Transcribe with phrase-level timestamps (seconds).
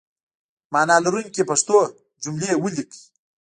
[0.73, 1.77] معنی لرونکي پښتو
[2.23, 2.99] جملې ولیکئ!